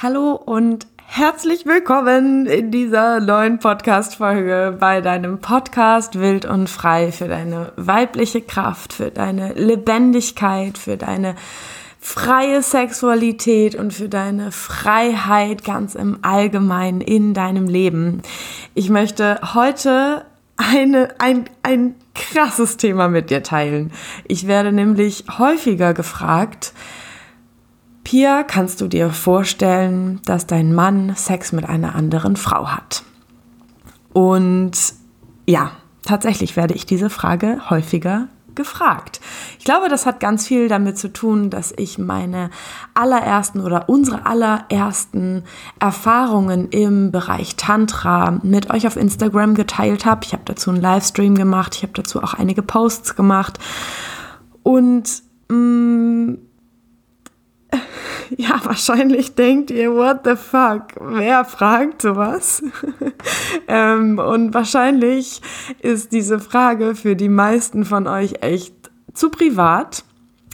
Hallo 0.00 0.34
und 0.34 0.86
herzlich 1.06 1.66
willkommen 1.66 2.46
in 2.46 2.70
dieser 2.70 3.18
neuen 3.18 3.58
Podcast-Folge 3.58 4.76
bei 4.78 5.00
deinem 5.00 5.40
Podcast 5.40 6.20
Wild 6.20 6.44
und 6.44 6.70
Frei 6.70 7.10
für 7.10 7.26
deine 7.26 7.72
weibliche 7.74 8.40
Kraft, 8.40 8.92
für 8.92 9.10
deine 9.10 9.54
Lebendigkeit, 9.54 10.78
für 10.78 10.96
deine 10.96 11.34
freie 11.98 12.62
Sexualität 12.62 13.74
und 13.74 13.92
für 13.92 14.08
deine 14.08 14.52
Freiheit 14.52 15.64
ganz 15.64 15.96
im 15.96 16.20
Allgemeinen 16.22 17.00
in 17.00 17.34
deinem 17.34 17.66
Leben. 17.66 18.22
Ich 18.74 18.90
möchte 18.90 19.40
heute 19.52 20.24
eine, 20.56 21.08
ein, 21.18 21.50
ein 21.64 21.96
krasses 22.14 22.76
Thema 22.76 23.08
mit 23.08 23.30
dir 23.30 23.42
teilen. 23.42 23.90
Ich 24.28 24.46
werde 24.46 24.70
nämlich 24.70 25.24
häufiger 25.38 25.92
gefragt, 25.92 26.72
Pia, 28.08 28.42
kannst 28.42 28.80
du 28.80 28.88
dir 28.88 29.10
vorstellen, 29.10 30.22
dass 30.24 30.46
dein 30.46 30.74
Mann 30.74 31.14
Sex 31.14 31.52
mit 31.52 31.68
einer 31.68 31.94
anderen 31.94 32.36
Frau 32.36 32.68
hat? 32.68 33.02
Und 34.14 34.72
ja, 35.44 35.72
tatsächlich 36.06 36.56
werde 36.56 36.72
ich 36.72 36.86
diese 36.86 37.10
Frage 37.10 37.68
häufiger 37.68 38.28
gefragt. 38.54 39.20
Ich 39.58 39.66
glaube, 39.66 39.90
das 39.90 40.06
hat 40.06 40.20
ganz 40.20 40.46
viel 40.46 40.68
damit 40.68 40.96
zu 40.96 41.12
tun, 41.12 41.50
dass 41.50 41.74
ich 41.76 41.98
meine 41.98 42.48
allerersten 42.94 43.60
oder 43.60 43.90
unsere 43.90 44.24
allerersten 44.24 45.44
Erfahrungen 45.78 46.70
im 46.70 47.12
Bereich 47.12 47.56
Tantra 47.56 48.38
mit 48.42 48.70
euch 48.70 48.86
auf 48.86 48.96
Instagram 48.96 49.54
geteilt 49.54 50.06
habe. 50.06 50.24
Ich 50.24 50.32
habe 50.32 50.44
dazu 50.46 50.70
einen 50.70 50.80
Livestream 50.80 51.34
gemacht, 51.34 51.74
ich 51.76 51.82
habe 51.82 51.92
dazu 51.92 52.22
auch 52.22 52.32
einige 52.32 52.62
Posts 52.62 53.16
gemacht 53.16 53.58
und 54.62 55.22
mh, 55.50 55.56
mm, 55.58 56.47
ja, 58.36 58.60
wahrscheinlich 58.64 59.34
denkt 59.34 59.70
ihr, 59.70 59.92
what 59.94 60.20
the 60.24 60.36
fuck, 60.36 60.94
wer 61.00 61.44
fragt 61.44 62.02
sowas? 62.02 62.62
ähm, 63.68 64.18
und 64.18 64.54
wahrscheinlich 64.54 65.40
ist 65.80 66.12
diese 66.12 66.38
Frage 66.38 66.94
für 66.94 67.16
die 67.16 67.28
meisten 67.28 67.84
von 67.84 68.06
euch 68.06 68.42
echt 68.42 68.74
zu 69.14 69.30
privat. 69.30 70.04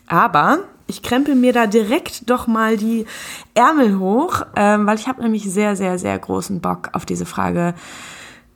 Aber 0.06 0.58
ich 0.86 1.02
krempel 1.02 1.34
mir 1.34 1.52
da 1.52 1.66
direkt 1.66 2.28
doch 2.28 2.46
mal 2.46 2.76
die 2.76 3.06
Ärmel 3.54 3.98
hoch, 3.98 4.42
ähm, 4.54 4.86
weil 4.86 4.98
ich 4.98 5.08
habe 5.08 5.22
nämlich 5.22 5.50
sehr, 5.50 5.76
sehr, 5.76 5.98
sehr 5.98 6.18
großen 6.18 6.60
Bock 6.60 6.90
auf 6.92 7.06
diese 7.06 7.26
Frage 7.26 7.74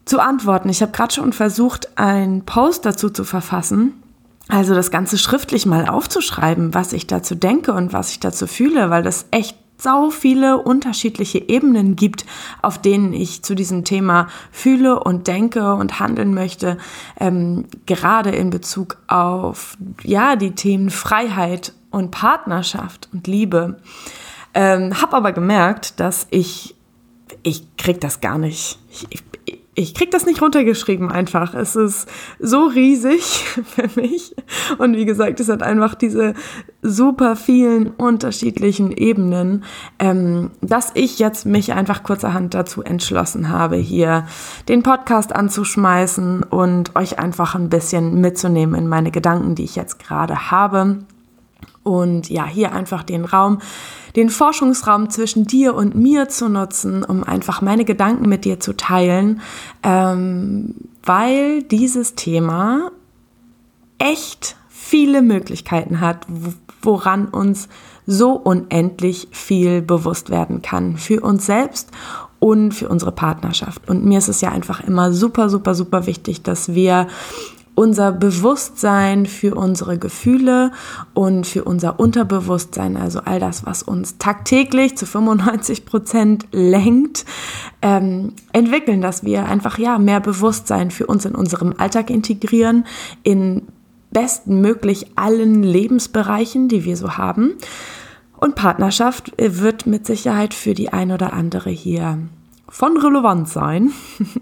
zu 0.05 0.21
antworten. 0.21 0.69
Ich 0.69 0.83
habe 0.83 0.93
gerade 0.93 1.15
schon 1.15 1.33
versucht, 1.33 1.99
einen 1.99 2.45
Post 2.45 2.85
dazu 2.85 3.11
zu 3.11 3.25
verfassen 3.25 4.03
also 4.49 4.75
das 4.75 4.91
Ganze 4.91 5.19
schriftlich 5.19 5.67
mal 5.67 5.89
aufzuschreiben, 5.89 6.75
was 6.75 6.93
ich 6.93 7.07
dazu 7.07 7.35
denke 7.35 7.73
und 7.73 7.93
was 7.93 8.11
ich 8.11 8.21
dazu 8.21 8.47
fühle, 8.47 8.91
weil 8.91 9.03
das 9.03 9.27
echt 9.31 9.57
sau 9.81 10.11
viele 10.11 10.59
unterschiedliche 10.59 11.39
Ebenen 11.49 11.95
gibt, 11.95 12.27
auf 12.63 12.81
denen 12.81 13.13
ich 13.13 13.43
zu 13.45 13.55
diesem 13.55 13.85
Thema 13.85 14.29
fühle 14.51 14.99
und 15.01 15.29
denke 15.29 15.75
und 15.75 16.01
handeln 16.01 16.35
möchte, 16.35 16.79
ähm, 17.21 17.67
gerade 17.87 18.31
in 18.31 18.51
Bezug 18.51 18.99
auf 19.07 19.77
ja 20.03 20.35
die 20.35 20.53
Themen 20.53 20.91
Freiheit 20.91 21.73
und 21.91 22.11
Partnerschaft 22.11 23.09
und 23.13 23.27
Liebe. 23.27 23.81
Ähm, 24.55 25.01
hab 25.01 25.15
aber 25.15 25.33
gemerkt, 25.33 26.01
dass 26.01 26.27
ich 26.31 26.75
ich 27.43 27.77
krieg 27.77 28.01
das 28.01 28.21
gar 28.21 28.39
nicht. 28.39 28.79
Ich, 28.91 29.07
ich 29.45 29.58
krieg 29.95 30.11
das 30.11 30.27
nicht 30.27 30.43
runtergeschrieben 30.43 31.11
einfach. 31.11 31.55
Es 31.55 31.77
ist 31.77 32.09
so 32.39 32.67
riesig 32.67 33.23
für 33.65 33.89
mich. 34.01 34.35
Und 34.79 34.97
wie 34.97 35.05
gesagt, 35.05 35.41
es 35.41 35.49
hat 35.49 35.63
einfach 35.63 35.95
diese 35.95 36.35
super 36.83 37.37
vielen 37.37 37.89
unterschiedlichen 37.91 38.93
Ebenen, 38.93 39.65
ähm, 39.99 40.51
dass 40.61 40.91
ich 40.95 41.19
jetzt 41.19 41.47
mich 41.47 41.73
einfach 41.73 42.03
kurzerhand 42.03 42.55
dazu 42.55 42.83
entschlossen 42.83 43.51
habe, 43.51 43.77
hier 43.77 44.27
den 44.69 44.83
Podcast 44.83 45.35
anzuschmeißen 45.35 46.43
und 46.43 46.97
euch 46.97 47.19
einfach 47.19 47.55
ein 47.55 47.69
bisschen 47.69 48.21
mitzunehmen 48.21 48.75
in 48.75 48.89
meine 48.89 49.11
Gedanken, 49.11 49.55
die 49.55 49.65
ich 49.65 49.77
jetzt 49.77 49.99
gerade 49.99 50.51
habe. 50.51 50.99
Und 51.89 52.29
ja, 52.29 52.47
hier 52.47 52.73
einfach 52.73 53.03
den 53.03 53.25
Raum 53.25 53.59
den 54.17 54.31
Forschungsraum 54.31 55.11
zwischen 55.11 55.45
dir 55.45 55.75
und 55.75 55.95
mir 55.95 56.29
zu 56.29 56.49
nutzen, 56.49 57.05
um 57.05 57.23
einfach 57.25 57.61
meine 57.61 57.85
Gedanken 57.85 58.29
mit 58.29 58.45
dir 58.45 58.59
zu 58.59 58.73
teilen, 58.73 59.41
ähm, 59.85 60.75
weil 61.05 61.63
dieses 61.63 62.17
Thema 62.17 62.91
echt 63.99 64.57
viele 64.69 65.23
Möglichkeiten 65.23 66.01
hat, 66.01 66.27
woran 66.83 67.27
uns 67.27 67.69
so 68.07 68.33
unendlich 68.33 69.29
viel 69.31 69.83
bewusst 69.83 70.31
werden 70.31 70.63
kann 70.63 70.97
für 70.97 71.21
uns 71.21 71.47
selbst 71.47 71.91
und 72.39 72.73
für 72.73 72.89
unsere 72.89 73.13
Partnerschaft. 73.13 73.89
Und 73.89 74.05
mir 74.05 74.19
ist 74.19 74.29
es 74.29 74.41
ja 74.41 74.51
einfach 74.51 74.83
immer 74.83 75.13
super, 75.13 75.49
super, 75.49 75.75
super 75.75 76.07
wichtig, 76.07 76.43
dass 76.43 76.75
wir 76.75 77.09
unser 77.79 78.11
Bewusstsein 78.11 79.25
für 79.25 79.55
unsere 79.55 79.99
Gefühle 79.99 80.73
und 81.15 81.47
für 81.47 81.63
unser 81.63 82.01
Unterbewusstsein, 82.01 82.97
also 82.97 83.21
all 83.25 83.39
das, 83.39 83.65
was 83.67 83.85
uns 83.85 84.19
tagtäglich 84.19 84.97
zu 84.97 85.07
95 85.07 85.87
Prozent 85.87 86.49
lenkt, 86.51 87.25
ähm, 87.81 88.33
entwickeln, 88.53 89.01
dass 89.01 89.23
wir 89.23 89.45
einfach 89.47 89.79
ja 89.79 90.01
mehr 90.01 90.19
Bewusstsein 90.19 90.91
für 90.91 91.07
uns 91.07 91.25
in 91.25 91.37
unserem 91.37 91.73
Alltag 91.79 92.11
integrieren, 92.11 92.85
in 93.23 93.63
bestmöglich 94.11 95.13
allen 95.15 95.63
Lebensbereichen, 95.63 96.67
die 96.67 96.85
wir 96.85 96.97
so 96.97 97.17
haben. 97.17 97.53
Und 98.37 98.57
Partnerschaft 98.57 99.33
wird 99.39 99.87
mit 99.87 100.05
Sicherheit 100.05 100.53
für 100.53 100.75
die 100.75 100.93
ein 100.93 101.13
oder 101.13 101.33
andere 101.33 101.71
hier 101.71 102.19
von 102.69 102.97
relevant 102.97 103.49
sein. 103.49 103.93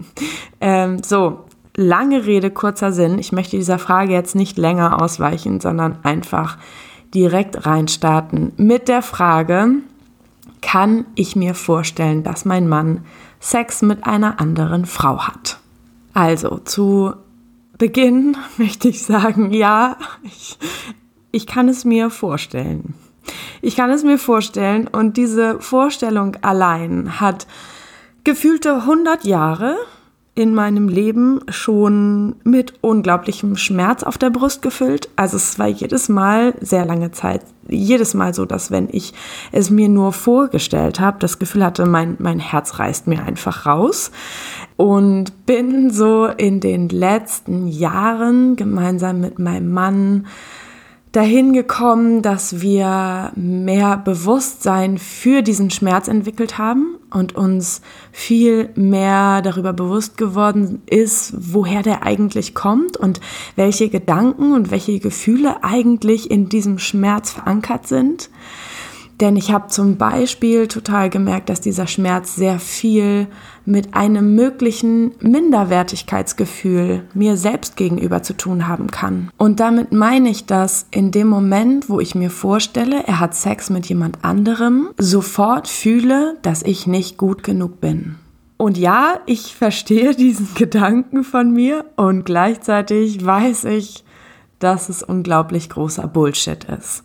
ähm, 0.63 1.03
so, 1.03 1.45
lange 1.77 2.27
Rede, 2.27 2.51
kurzer 2.51 2.93
Sinn. 2.93 3.19
Ich 3.19 3.33
möchte 3.33 3.57
dieser 3.57 3.79
Frage 3.79 4.13
jetzt 4.13 4.35
nicht 4.35 4.59
länger 4.59 5.01
ausweichen, 5.01 5.61
sondern 5.61 5.99
einfach 6.03 6.59
direkt 7.15 7.67
reinstarten 7.67 8.53
mit 8.57 8.89
der 8.89 9.03
Frage, 9.03 9.69
kann 10.63 11.05
ich 11.15 11.37
mir 11.37 11.55
vorstellen, 11.55 12.25
dass 12.25 12.45
mein 12.45 12.69
Mann 12.69 13.05
Sex 13.39 13.83
mit 13.83 14.07
einer 14.07 14.41
anderen 14.41 14.87
Frau 14.87 15.27
hat? 15.27 15.59
Also 16.15 16.59
zu 16.59 17.13
Beginn 17.79 18.37
möchte 18.57 18.89
ich 18.89 19.05
sagen, 19.05 19.53
ja, 19.53 19.97
ich, 20.25 20.59
ich 21.31 21.47
kann 21.47 21.69
es 21.69 21.85
mir 21.85 22.11
vorstellen. 22.11 22.95
Ich 23.61 23.77
kann 23.77 23.91
es 23.91 24.03
mir 24.03 24.19
vorstellen 24.19 24.89
und 24.89 25.17
diese 25.17 25.61
Vorstellung 25.61 26.37
allein 26.43 27.21
hat 27.21 27.47
gefühlte 28.25 28.77
100 28.77 29.25
Jahre 29.25 29.77
in 30.37 30.55
meinem 30.55 30.89
Leben 30.89 31.41
schon 31.49 32.37
mit 32.45 32.75
unglaublichem 32.83 33.57
Schmerz 33.57 34.03
auf 34.03 34.19
der 34.19 34.29
Brust 34.29 34.61
gefüllt. 34.61 35.09
Also 35.17 35.39
es 35.39 35.59
war 35.59 35.67
jedes 35.67 36.11
Mal 36.11 36.55
sehr 36.61 36.85
lange 36.85 37.11
Zeit, 37.11 37.41
jedes 37.67 38.13
Mal 38.13 38.35
so, 38.35 38.45
dass 38.45 38.71
wenn 38.71 38.89
ich 38.93 39.15
es 39.51 39.71
mir 39.71 39.89
nur 39.89 40.13
vorgestellt 40.13 41.01
habe, 41.01 41.17
das 41.21 41.39
Gefühl 41.39 41.65
hatte, 41.65 41.87
mein, 41.87 42.17
mein 42.19 42.39
Herz 42.39 42.79
reißt 42.79 43.07
mir 43.07 43.23
einfach 43.23 43.65
raus. 43.65 44.11
Und 44.77 45.47
bin 45.47 45.91
so 45.91 46.27
in 46.27 46.61
den 46.61 46.91
letzten 46.91 47.67
Jahren 47.67 48.57
gemeinsam 48.57 49.23
mit 49.23 49.39
meinem 49.39 49.73
Mann 49.73 50.27
dahin 51.17 51.55
gekommen, 51.55 52.21
dass 52.21 52.61
wir 52.61 53.33
mehr 53.37 53.97
Bewusstsein 53.97 54.99
für 54.99 55.41
diesen 55.41 55.71
Schmerz 55.71 56.09
entwickelt 56.09 56.59
haben 56.59 56.99
und 57.11 57.35
uns 57.35 57.81
viel 58.13 58.69
mehr 58.75 59.41
darüber 59.41 59.73
bewusst 59.73 60.19
geworden 60.19 60.83
ist, 60.85 61.33
woher 61.39 61.83
der 61.83 62.03
eigentlich 62.03 62.55
kommt 62.55 62.99
und 62.99 63.23
welche 63.55 63.89
Gedanken 63.89 64.53
und 64.53 64.71
welche 64.71 64.99
Gefühle 64.99 65.65
eigentlich 65.65 66.31
in 66.31 66.51
diesem 66.51 66.79
Schmerz 66.79 67.31
verankert 67.31 67.87
sind. 67.87 68.29
Denn 69.21 69.37
ich 69.37 69.51
habe 69.51 69.69
zum 69.69 69.97
Beispiel 69.97 70.69
total 70.69 71.09
gemerkt, 71.09 71.49
dass 71.49 71.63
dieser 71.63 71.87
Schmerz 71.87 72.37
sehr 72.37 72.59
viel 72.59 73.29
mit 73.65 73.95
einem 73.95 74.35
möglichen 74.35 75.13
Minderwertigkeitsgefühl 75.21 77.05
mir 77.15 77.37
selbst 77.39 77.77
gegenüber 77.77 78.23
zu 78.23 78.37
tun 78.37 78.69
haben 78.69 78.91
kann. 78.91 79.31
Und 79.39 79.59
damit 79.59 79.93
meine 79.93 80.29
ich, 80.29 80.45
dass 80.45 80.87
in 80.91 81.13
dem 81.13 81.29
Moment, 81.29 81.89
wo 81.89 81.99
ich 81.99 82.15
mir 82.15 82.31
vorstelle, 82.31 83.05
er 83.07 83.19
hat 83.19 83.35
Sex 83.35 83.71
mit 83.71 83.87
jemand 83.87 84.23
anderem, 84.23 84.91
sofort 84.99 85.67
fühle, 85.67 86.37
dass 86.43 86.63
ich 86.63 86.87
nicht 86.87 87.17
gut 87.17 87.43
genug 87.43 87.81
bin. 87.81 88.17
Und 88.59 88.79
ja, 88.79 89.21
ich 89.25 89.55
verstehe 89.55 90.15
diesen 90.15 90.49
Gedanken 90.55 91.25
von 91.25 91.53
mir 91.53 91.87
und 91.97 92.27
gleichzeitig 92.27 93.25
weiß 93.25 93.65
ich, 93.65 94.05
dass 94.59 94.89
es 94.89 95.03
unglaublich 95.03 95.69
großer 95.69 96.07
Bullshit 96.07 96.65
ist. 96.65 97.03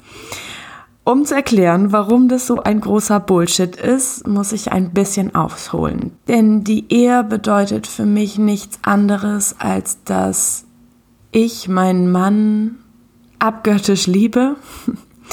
Um 1.03 1.25
zu 1.25 1.33
erklären, 1.33 1.92
warum 1.92 2.27
das 2.27 2.45
so 2.45 2.62
ein 2.62 2.80
großer 2.80 3.19
Bullshit 3.19 3.75
ist, 3.75 4.27
muss 4.27 4.51
ich 4.51 4.71
ein 4.71 4.92
bisschen 4.92 5.33
ausholen. 5.33 6.12
Denn 6.27 6.63
die 6.63 6.86
Ehe 6.94 7.24
bedeutet 7.24 7.88
für 7.88 8.06
mich 8.06 8.38
nichts 8.38 8.77
anderes, 8.83 9.56
als 9.57 10.03
dass 10.03 10.65
ich 11.31 11.68
meinen 11.68 12.12
Mann 12.12 12.75
abgöttisch 13.39 14.06
liebe 14.06 14.57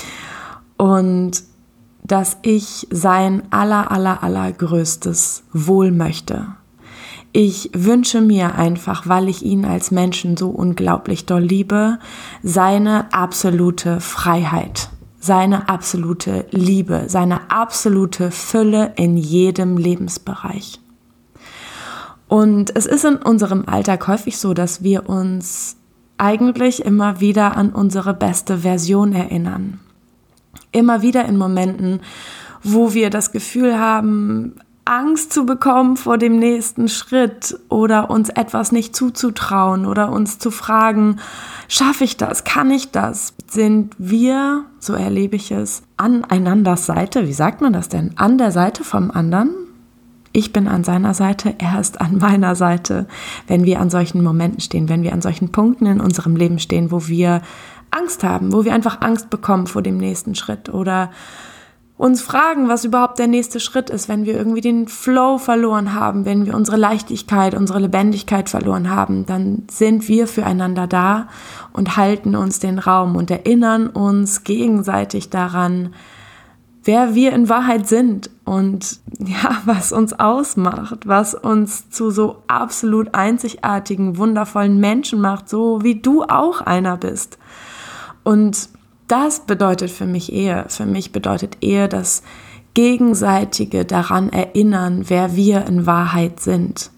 und 0.78 1.42
dass 2.02 2.38
ich 2.40 2.86
sein 2.90 3.42
aller, 3.50 3.90
aller, 3.90 4.22
allergrößtes 4.22 5.44
Wohl 5.52 5.90
möchte. 5.90 6.46
Ich 7.32 7.70
wünsche 7.74 8.22
mir 8.22 8.54
einfach, 8.54 9.06
weil 9.06 9.28
ich 9.28 9.42
ihn 9.42 9.66
als 9.66 9.90
Menschen 9.90 10.38
so 10.38 10.48
unglaublich 10.48 11.26
doll 11.26 11.42
liebe, 11.42 11.98
seine 12.42 13.12
absolute 13.12 14.00
Freiheit, 14.00 14.88
seine 15.20 15.68
absolute 15.68 16.46
Liebe, 16.50 17.04
seine 17.08 17.50
absolute 17.50 18.30
Fülle 18.30 18.92
in 18.96 19.16
jedem 19.16 19.76
Lebensbereich. 19.76 20.80
Und 22.28 22.74
es 22.76 22.86
ist 22.86 23.04
in 23.04 23.16
unserem 23.16 23.64
Alltag 23.66 24.06
häufig 24.06 24.38
so, 24.38 24.54
dass 24.54 24.82
wir 24.82 25.08
uns 25.08 25.76
eigentlich 26.18 26.84
immer 26.84 27.20
wieder 27.20 27.56
an 27.56 27.70
unsere 27.70 28.12
beste 28.12 28.58
Version 28.58 29.12
erinnern. 29.12 29.80
Immer 30.72 31.00
wieder 31.02 31.24
in 31.24 31.38
Momenten, 31.38 32.00
wo 32.62 32.92
wir 32.92 33.08
das 33.08 33.32
Gefühl 33.32 33.78
haben, 33.78 34.56
Angst 34.84 35.32
zu 35.32 35.44
bekommen 35.44 35.96
vor 35.96 36.18
dem 36.18 36.38
nächsten 36.38 36.88
Schritt 36.88 37.58
oder 37.68 38.10
uns 38.10 38.30
etwas 38.30 38.72
nicht 38.72 38.96
zuzutrauen 38.96 39.86
oder 39.86 40.10
uns 40.10 40.38
zu 40.38 40.50
fragen, 40.50 41.20
schaffe 41.68 42.04
ich 42.04 42.16
das, 42.16 42.44
kann 42.44 42.70
ich 42.70 42.90
das? 42.90 43.34
Sind 43.50 43.94
wir, 43.96 44.66
so 44.78 44.92
erlebe 44.92 45.36
ich 45.36 45.50
es, 45.50 45.82
an 45.96 46.22
einanders 46.24 46.84
Seite, 46.84 47.26
wie 47.26 47.32
sagt 47.32 47.62
man 47.62 47.72
das 47.72 47.88
denn, 47.88 48.10
an 48.16 48.36
der 48.36 48.52
Seite 48.52 48.84
vom 48.84 49.10
anderen? 49.10 49.50
Ich 50.32 50.52
bin 50.52 50.68
an 50.68 50.84
seiner 50.84 51.14
Seite, 51.14 51.54
er 51.56 51.80
ist 51.80 51.98
an 51.98 52.18
meiner 52.20 52.54
Seite, 52.54 53.06
wenn 53.46 53.64
wir 53.64 53.80
an 53.80 53.88
solchen 53.88 54.22
Momenten 54.22 54.60
stehen, 54.60 54.90
wenn 54.90 55.02
wir 55.02 55.14
an 55.14 55.22
solchen 55.22 55.50
Punkten 55.50 55.86
in 55.86 56.00
unserem 56.00 56.36
Leben 56.36 56.58
stehen, 56.58 56.90
wo 56.90 57.08
wir 57.08 57.40
Angst 57.90 58.22
haben, 58.22 58.52
wo 58.52 58.66
wir 58.66 58.74
einfach 58.74 59.00
Angst 59.00 59.30
bekommen 59.30 59.66
vor 59.66 59.80
dem 59.80 59.96
nächsten 59.96 60.34
Schritt 60.34 60.68
oder 60.68 61.10
uns 61.98 62.22
fragen, 62.22 62.68
was 62.68 62.84
überhaupt 62.84 63.18
der 63.18 63.26
nächste 63.26 63.58
Schritt 63.58 63.90
ist, 63.90 64.08
wenn 64.08 64.24
wir 64.24 64.36
irgendwie 64.36 64.60
den 64.60 64.86
Flow 64.86 65.36
verloren 65.36 65.94
haben, 65.94 66.24
wenn 66.24 66.46
wir 66.46 66.54
unsere 66.54 66.76
Leichtigkeit, 66.76 67.54
unsere 67.54 67.80
Lebendigkeit 67.80 68.48
verloren 68.48 68.88
haben, 68.88 69.26
dann 69.26 69.64
sind 69.68 70.06
wir 70.06 70.28
füreinander 70.28 70.86
da 70.86 71.26
und 71.72 71.96
halten 71.96 72.36
uns 72.36 72.60
den 72.60 72.78
Raum 72.78 73.16
und 73.16 73.32
erinnern 73.32 73.88
uns 73.88 74.44
gegenseitig 74.44 75.28
daran, 75.28 75.92
wer 76.84 77.16
wir 77.16 77.32
in 77.32 77.48
Wahrheit 77.48 77.88
sind 77.88 78.30
und 78.44 79.00
ja, 79.18 79.60
was 79.64 79.90
uns 79.90 80.12
ausmacht, 80.12 81.08
was 81.08 81.34
uns 81.34 81.90
zu 81.90 82.12
so 82.12 82.44
absolut 82.46 83.12
einzigartigen, 83.16 84.18
wundervollen 84.18 84.78
Menschen 84.78 85.20
macht, 85.20 85.48
so 85.48 85.82
wie 85.82 85.96
du 85.96 86.22
auch 86.22 86.60
einer 86.60 86.96
bist. 86.96 87.38
Und 88.22 88.68
das 89.08 89.40
bedeutet 89.40 89.90
für 89.90 90.06
mich 90.06 90.32
Ehe. 90.32 90.66
Für 90.68 90.86
mich 90.86 91.12
bedeutet 91.12 91.58
Ehe 91.60 91.88
das 91.88 92.22
gegenseitige 92.74 93.84
daran 93.84 94.28
erinnern, 94.28 95.06
wer 95.08 95.34
wir 95.34 95.66
in 95.66 95.86
Wahrheit 95.86 96.40
sind 96.40 96.90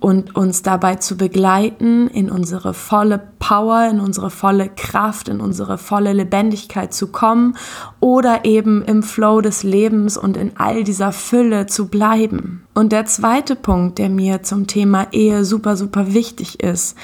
und 0.00 0.36
uns 0.36 0.62
dabei 0.62 0.96
zu 0.96 1.16
begleiten, 1.16 2.06
in 2.08 2.30
unsere 2.30 2.72
volle 2.72 3.20
Power, 3.38 3.88
in 3.90 3.98
unsere 3.98 4.30
volle 4.30 4.68
Kraft, 4.68 5.28
in 5.28 5.40
unsere 5.40 5.76
volle 5.76 6.12
Lebendigkeit 6.12 6.94
zu 6.94 7.08
kommen 7.08 7.56
oder 7.98 8.44
eben 8.44 8.84
im 8.84 9.02
Flow 9.02 9.40
des 9.40 9.64
Lebens 9.64 10.16
und 10.16 10.36
in 10.36 10.52
all 10.56 10.84
dieser 10.84 11.12
Fülle 11.12 11.66
zu 11.66 11.88
bleiben. 11.88 12.64
Und 12.74 12.92
der 12.92 13.06
zweite 13.06 13.56
Punkt, 13.56 13.98
der 13.98 14.08
mir 14.08 14.42
zum 14.42 14.68
Thema 14.68 15.08
Ehe 15.10 15.44
super, 15.44 15.76
super 15.76 16.12
wichtig 16.14 16.62
ist, 16.62 16.96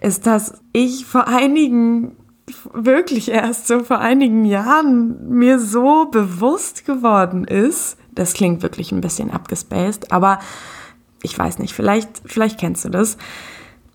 ist, 0.00 0.26
dass 0.26 0.54
ich 0.72 1.06
vor 1.06 1.28
einigen 1.28 2.16
wirklich 2.72 3.30
erst 3.30 3.66
so 3.66 3.80
vor 3.84 3.98
einigen 3.98 4.44
Jahren 4.44 5.28
mir 5.28 5.58
so 5.58 6.06
bewusst 6.06 6.84
geworden 6.84 7.44
ist, 7.44 7.96
das 8.14 8.34
klingt 8.34 8.62
wirklich 8.62 8.92
ein 8.92 9.00
bisschen 9.00 9.30
abgespaced, 9.30 10.12
aber 10.12 10.40
ich 11.22 11.38
weiß 11.38 11.58
nicht, 11.58 11.74
vielleicht, 11.74 12.22
vielleicht 12.24 12.58
kennst 12.58 12.84
du 12.84 12.88
das. 12.88 13.16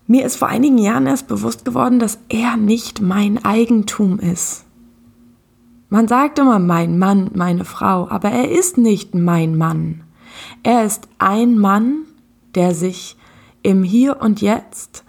Mir 0.06 0.24
ist 0.24 0.36
vor 0.36 0.48
einigen 0.48 0.78
Jahren 0.78 1.06
erst 1.06 1.26
bewusst 1.26 1.64
geworden, 1.64 1.98
dass 1.98 2.18
er 2.28 2.56
nicht 2.56 3.00
mein 3.00 3.44
Eigentum 3.44 4.20
ist. 4.20 4.64
Man 5.88 6.08
sagt 6.08 6.38
immer 6.38 6.58
mein 6.58 6.98
Mann, 6.98 7.30
meine 7.34 7.64
Frau, 7.64 8.08
aber 8.08 8.30
er 8.30 8.50
ist 8.50 8.78
nicht 8.78 9.14
mein 9.14 9.56
Mann. 9.56 10.02
Er 10.62 10.84
ist 10.84 11.08
ein 11.18 11.58
Mann, 11.58 12.02
der 12.54 12.74
sich 12.74 13.16
im 13.62 13.82
Hier 13.82 14.20
und 14.20 14.40
Jetzt 14.40 15.04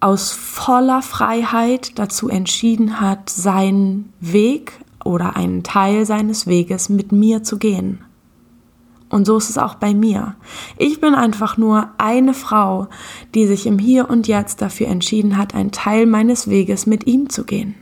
aus 0.00 0.32
voller 0.32 1.02
Freiheit 1.02 1.98
dazu 1.98 2.28
entschieden 2.28 3.00
hat, 3.00 3.30
seinen 3.30 4.12
Weg 4.20 4.72
oder 5.04 5.36
einen 5.36 5.62
Teil 5.62 6.06
seines 6.06 6.46
Weges 6.46 6.88
mit 6.88 7.12
mir 7.12 7.42
zu 7.42 7.58
gehen. 7.58 8.00
Und 9.10 9.26
so 9.26 9.36
ist 9.36 9.50
es 9.50 9.58
auch 9.58 9.74
bei 9.74 9.92
mir. 9.92 10.36
Ich 10.78 11.00
bin 11.00 11.14
einfach 11.14 11.56
nur 11.56 11.88
eine 11.98 12.32
Frau, 12.32 12.86
die 13.34 13.46
sich 13.46 13.66
im 13.66 13.78
Hier 13.78 14.08
und 14.08 14.28
Jetzt 14.28 14.62
dafür 14.62 14.86
entschieden 14.86 15.36
hat, 15.36 15.54
einen 15.54 15.72
Teil 15.72 16.06
meines 16.06 16.48
Weges 16.48 16.86
mit 16.86 17.06
ihm 17.06 17.28
zu 17.28 17.44
gehen. 17.44 17.74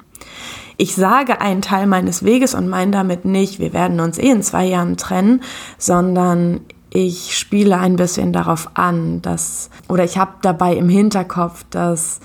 Ich 0.79 0.95
sage 0.95 1.41
einen 1.41 1.61
Teil 1.61 1.87
meines 1.87 2.25
Weges 2.25 2.55
und 2.55 2.69
meine 2.69 2.93
damit 2.93 3.25
nicht, 3.25 3.59
wir 3.59 3.73
werden 3.73 4.01
uns 4.01 4.17
eh 4.17 4.31
in 4.31 4.43
zwei 4.43 4.65
Jahren 4.65 4.97
trennen, 4.97 5.43
sondern 5.77 6.61
ich 6.91 7.37
spiele 7.37 7.79
ein 7.79 7.97
bisschen 7.97 8.33
darauf 8.33 8.71
an, 8.75 9.21
dass, 9.23 9.71
oder 9.89 10.05
ich 10.05 10.19
habe 10.19 10.33
dabei 10.43 10.77
im 10.77 10.89
Hinterkopf, 10.89 11.65
dass 11.71 12.21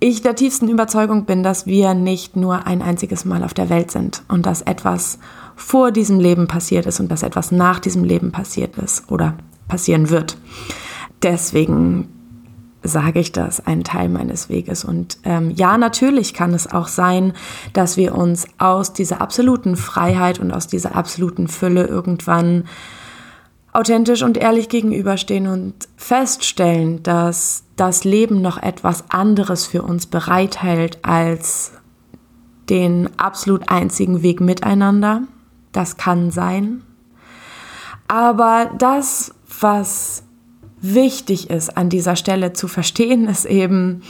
ich 0.00 0.22
der 0.22 0.34
tiefsten 0.34 0.68
Überzeugung 0.68 1.24
bin, 1.24 1.42
dass 1.42 1.66
wir 1.66 1.94
nicht 1.94 2.36
nur 2.36 2.66
ein 2.66 2.82
einziges 2.82 3.24
Mal 3.24 3.42
auf 3.42 3.54
der 3.54 3.70
Welt 3.70 3.90
sind 3.90 4.22
und 4.28 4.44
dass 4.44 4.62
etwas 4.62 5.18
vor 5.56 5.92
diesem 5.92 6.20
Leben 6.20 6.48
passiert 6.48 6.86
ist 6.86 7.00
und 7.00 7.10
dass 7.10 7.22
etwas 7.22 7.52
nach 7.52 7.78
diesem 7.78 8.04
Leben 8.04 8.32
passiert 8.32 8.76
ist 8.76 9.10
oder 9.10 9.34
passieren 9.68 10.10
wird. 10.10 10.36
Deswegen 11.22 12.08
sage 12.82 13.18
ich 13.18 13.32
das, 13.32 13.66
ein 13.66 13.82
Teil 13.82 14.10
meines 14.10 14.50
Weges. 14.50 14.84
Und 14.84 15.16
ähm, 15.24 15.50
ja, 15.50 15.78
natürlich 15.78 16.34
kann 16.34 16.52
es 16.52 16.70
auch 16.70 16.88
sein, 16.88 17.32
dass 17.72 17.96
wir 17.96 18.14
uns 18.14 18.46
aus 18.58 18.92
dieser 18.92 19.22
absoluten 19.22 19.76
Freiheit 19.76 20.38
und 20.38 20.52
aus 20.52 20.66
dieser 20.66 20.94
absoluten 20.94 21.48
Fülle 21.48 21.86
irgendwann 21.86 22.64
authentisch 23.74 24.22
und 24.22 24.38
ehrlich 24.38 24.68
gegenüberstehen 24.68 25.48
und 25.48 25.74
feststellen, 25.96 27.02
dass 27.02 27.64
das 27.76 28.04
Leben 28.04 28.40
noch 28.40 28.62
etwas 28.62 29.10
anderes 29.10 29.66
für 29.66 29.82
uns 29.82 30.06
bereithält 30.06 31.00
als 31.02 31.72
den 32.70 33.10
absolut 33.18 33.68
einzigen 33.68 34.22
Weg 34.22 34.40
miteinander. 34.40 35.22
Das 35.72 35.96
kann 35.96 36.30
sein. 36.30 36.82
Aber 38.06 38.70
das, 38.78 39.34
was 39.60 40.22
wichtig 40.80 41.50
ist 41.50 41.76
an 41.76 41.88
dieser 41.90 42.14
Stelle 42.14 42.52
zu 42.52 42.68
verstehen, 42.68 43.26
ist 43.28 43.44
eben, 43.44 44.02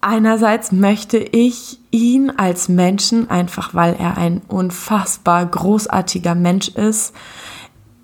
einerseits 0.00 0.72
möchte 0.72 1.18
ich 1.18 1.78
ihn 1.92 2.30
als 2.30 2.68
Menschen, 2.68 3.30
einfach 3.30 3.74
weil 3.74 3.94
er 3.94 4.18
ein 4.18 4.42
unfassbar 4.48 5.46
großartiger 5.46 6.34
Mensch 6.34 6.68
ist, 6.68 7.14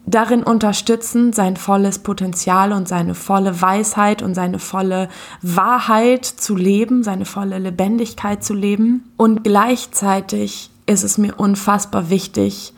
darin 0.07 0.43
unterstützen, 0.43 1.33
sein 1.33 1.57
volles 1.57 2.01
Potenzial 2.01 2.73
und 2.73 2.89
seine 2.89 3.15
volle 3.15 3.61
Weisheit 3.61 4.23
und 4.23 4.35
seine 4.35 4.59
volle 4.59 5.09
Wahrheit 5.43 6.25
zu 6.25 6.57
leben, 6.57 7.03
seine 7.03 7.25
volle 7.25 7.59
Lebendigkeit 7.59 8.43
zu 8.43 8.55
leben. 8.55 9.13
Und 9.17 9.45
gleichzeitig 9.45 10.71
ist 10.87 11.05
es 11.05 11.19
mir 11.19 11.39
unfassbar 11.39 12.11
wichtig, 12.11 12.73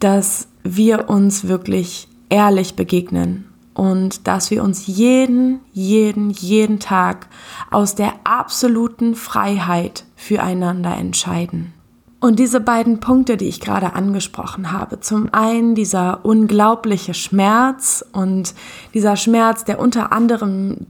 dass 0.00 0.48
wir 0.62 1.08
uns 1.08 1.46
wirklich 1.46 2.08
ehrlich 2.28 2.74
begegnen 2.74 3.46
und 3.74 4.26
dass 4.26 4.50
wir 4.50 4.62
uns 4.62 4.86
jeden, 4.86 5.60
jeden, 5.72 6.30
jeden 6.30 6.80
Tag 6.80 7.28
aus 7.70 7.94
der 7.94 8.12
absoluten 8.24 9.14
Freiheit 9.14 10.04
füreinander 10.16 10.96
entscheiden. 10.96 11.72
Und 12.20 12.38
diese 12.38 12.60
beiden 12.60 13.00
Punkte, 13.00 13.38
die 13.38 13.48
ich 13.48 13.60
gerade 13.60 13.94
angesprochen 13.94 14.72
habe, 14.72 15.00
zum 15.00 15.32
einen 15.32 15.74
dieser 15.74 16.22
unglaubliche 16.24 17.14
Schmerz 17.14 18.04
und 18.12 18.54
dieser 18.92 19.16
Schmerz, 19.16 19.64
der 19.64 19.80
unter 19.80 20.12
anderem 20.12 20.86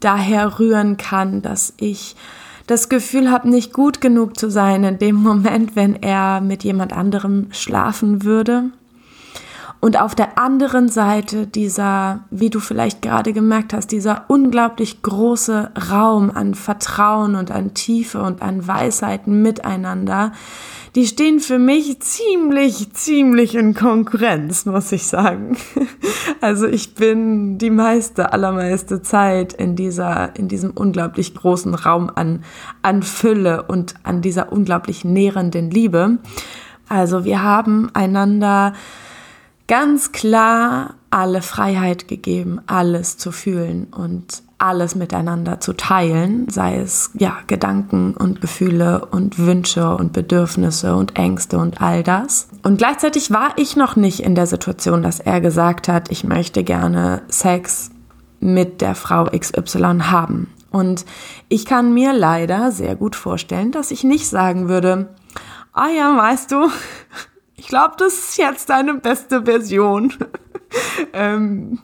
daher 0.00 0.58
rühren 0.58 0.96
kann, 0.96 1.42
dass 1.42 1.74
ich 1.76 2.16
das 2.66 2.88
Gefühl 2.88 3.30
habe, 3.30 3.48
nicht 3.50 3.74
gut 3.74 4.00
genug 4.00 4.38
zu 4.38 4.50
sein 4.50 4.84
in 4.84 4.98
dem 4.98 5.16
Moment, 5.16 5.76
wenn 5.76 6.02
er 6.02 6.40
mit 6.40 6.64
jemand 6.64 6.94
anderem 6.94 7.48
schlafen 7.50 8.24
würde. 8.24 8.70
Und 9.84 10.00
auf 10.00 10.14
der 10.14 10.38
anderen 10.38 10.88
Seite 10.88 11.46
dieser, 11.46 12.20
wie 12.30 12.48
du 12.48 12.58
vielleicht 12.58 13.02
gerade 13.02 13.34
gemerkt 13.34 13.74
hast, 13.74 13.88
dieser 13.88 14.24
unglaublich 14.28 15.02
große 15.02 15.72
Raum 15.90 16.30
an 16.30 16.54
Vertrauen 16.54 17.34
und 17.34 17.50
an 17.50 17.74
Tiefe 17.74 18.22
und 18.22 18.40
an 18.40 18.66
Weisheiten 18.66 19.42
miteinander, 19.42 20.32
die 20.94 21.06
stehen 21.06 21.38
für 21.38 21.58
mich 21.58 22.00
ziemlich, 22.00 22.94
ziemlich 22.94 23.56
in 23.56 23.74
Konkurrenz, 23.74 24.64
muss 24.64 24.90
ich 24.90 25.06
sagen. 25.06 25.58
Also 26.40 26.66
ich 26.66 26.94
bin 26.94 27.58
die 27.58 27.70
meiste, 27.70 28.32
allermeiste 28.32 29.02
Zeit 29.02 29.52
in 29.52 29.76
dieser, 29.76 30.34
in 30.36 30.48
diesem 30.48 30.70
unglaublich 30.70 31.34
großen 31.34 31.74
Raum 31.74 32.10
an, 32.14 32.42
an 32.80 33.02
Fülle 33.02 33.62
und 33.64 33.94
an 34.02 34.22
dieser 34.22 34.50
unglaublich 34.50 35.04
nährenden 35.04 35.70
Liebe. 35.70 36.18
Also 36.88 37.24
wir 37.24 37.42
haben 37.42 37.90
einander 37.94 38.74
ganz 39.66 40.12
klar 40.12 40.94
alle 41.10 41.42
Freiheit 41.42 42.08
gegeben, 42.08 42.60
alles 42.66 43.16
zu 43.18 43.30
fühlen 43.30 43.86
und 43.96 44.42
alles 44.58 44.94
miteinander 44.94 45.60
zu 45.60 45.74
teilen, 45.74 46.48
sei 46.48 46.78
es 46.78 47.10
ja 47.14 47.36
Gedanken 47.46 48.14
und 48.14 48.40
Gefühle 48.40 49.06
und 49.06 49.38
Wünsche 49.38 49.94
und 49.94 50.12
Bedürfnisse 50.12 50.96
und 50.96 51.16
Ängste 51.18 51.58
und 51.58 51.80
all 51.80 52.02
das. 52.02 52.48
Und 52.62 52.78
gleichzeitig 52.78 53.30
war 53.30 53.52
ich 53.56 53.76
noch 53.76 53.94
nicht 53.96 54.20
in 54.20 54.34
der 54.34 54.46
Situation, 54.46 55.02
dass 55.02 55.20
er 55.20 55.40
gesagt 55.40 55.88
hat, 55.88 56.10
ich 56.10 56.24
möchte 56.24 56.64
gerne 56.64 57.22
Sex 57.28 57.90
mit 58.40 58.80
der 58.80 58.94
Frau 58.94 59.26
XY 59.26 60.00
haben. 60.04 60.50
Und 60.70 61.04
ich 61.48 61.66
kann 61.66 61.94
mir 61.94 62.12
leider 62.12 62.72
sehr 62.72 62.96
gut 62.96 63.14
vorstellen, 63.14 63.70
dass 63.70 63.90
ich 63.90 64.02
nicht 64.02 64.28
sagen 64.28 64.68
würde, 64.68 65.14
ah 65.72 65.88
ja, 65.88 66.16
weißt 66.16 66.50
du, 66.50 66.68
ich 67.56 67.68
glaube, 67.68 67.94
das 67.98 68.14
ist 68.14 68.36
jetzt 68.36 68.70
deine 68.70 68.94
beste 68.94 69.44
Version. 69.44 70.12
ähm, 71.12 71.80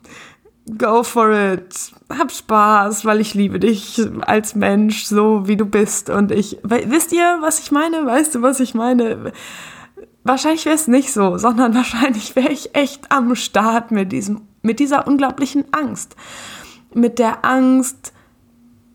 go 0.78 1.02
for 1.02 1.32
it. 1.32 1.92
Hab 2.08 2.32
Spaß, 2.32 3.04
weil 3.04 3.20
ich 3.20 3.34
liebe 3.34 3.60
dich 3.60 4.02
als 4.22 4.54
Mensch, 4.54 5.04
so 5.04 5.46
wie 5.46 5.56
du 5.56 5.66
bist. 5.66 6.10
Und 6.10 6.32
ich, 6.32 6.58
wisst 6.62 7.12
ihr, 7.12 7.38
was 7.40 7.60
ich 7.60 7.70
meine? 7.70 8.04
Weißt 8.04 8.34
du, 8.34 8.42
was 8.42 8.60
ich 8.60 8.74
meine? 8.74 9.32
Wahrscheinlich 10.24 10.66
wäre 10.66 10.74
es 10.74 10.88
nicht 10.88 11.12
so, 11.12 11.38
sondern 11.38 11.74
wahrscheinlich 11.74 12.34
wäre 12.34 12.52
ich 12.52 12.74
echt 12.74 13.10
am 13.12 13.34
Start 13.36 13.90
mit 13.90 14.12
diesem, 14.12 14.42
mit 14.62 14.80
dieser 14.80 15.06
unglaublichen 15.06 15.64
Angst. 15.72 16.16
Mit 16.92 17.20
der 17.20 17.44
Angst, 17.44 18.12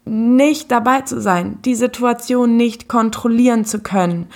nicht 0.08 0.70
dabei 0.72 1.01
zu 1.01 1.20
sein, 1.20 1.58
die 1.63 1.74
Situation 1.74 2.58
nicht 2.58 2.88
kontrollieren 2.88 3.65
zu 3.65 3.79
können 3.79 4.27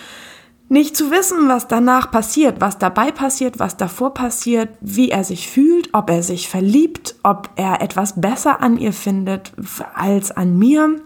nicht 0.70 0.96
zu 0.96 1.10
wissen, 1.10 1.50
was 1.50 1.68
danach 1.68 2.12
passiert, 2.12 2.62
was 2.62 2.78
dabei 2.78 3.12
passiert, 3.12 3.60
was 3.60 3.76
davor 3.76 4.14
passiert, 4.14 4.70
wie 4.82 5.10
er 5.10 5.24
sich 5.24 5.50
fühlt, 5.50 5.90
ob 5.94 6.12
er 6.12 6.22
sich 6.22 6.48
verliebt, 6.48 7.16
ob 7.24 7.50
er 7.56 7.82
etwas 7.82 8.22
besser 8.22 8.62
an 8.62 8.78
ihr 8.78 8.94
findet 8.94 9.52
als 9.96 10.30
an 10.32 10.58
mir, 10.58 11.02